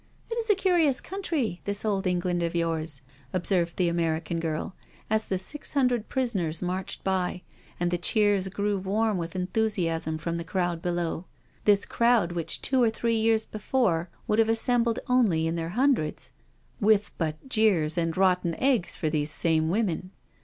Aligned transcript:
It 0.31 0.37
is 0.39 0.49
a 0.49 0.55
curious 0.55 0.99
country, 0.99 1.61
this 1.65 1.85
old 1.85 2.07
England 2.07 2.41
of 2.41 2.53
yours/' 2.53 3.01
observed 3.33 3.77
the 3.77 3.87
American 3.87 4.39
girl, 4.39 4.75
as 5.11 5.27
the 5.27 5.37
six 5.37 5.73
hun 5.75 5.89
dred 5.89 6.09
prisoners 6.09 6.59
marched 6.59 7.03
by, 7.03 7.43
and 7.79 7.91
the 7.91 7.99
cheers 7.99 8.47
grew 8.47 8.79
warm 8.79 9.19
with 9.19 9.35
enthusiasm 9.35 10.17
from 10.17 10.37
the 10.37 10.43
crowd 10.43 10.81
below— 10.81 11.25
this 11.65 11.85
crowd 11.85 12.31
which 12.31 12.63
two 12.63 12.81
or 12.81 12.89
three 12.89 13.15
years 13.19 13.45
before 13.45 14.09
would 14.27 14.39
have 14.39 14.49
assembled 14.49 14.97
only 15.07 15.45
in 15.45 15.55
their 15.55 15.69
hundreds, 15.77 16.31
with 16.79 17.11
but 17.19 17.47
jeers 17.47 17.95
and 17.95 18.17
rotten 18.17 18.55
eggs 18.55 18.95
for 18.95 19.07
these 19.07 19.29
same 19.29 19.69
women. 19.69 20.09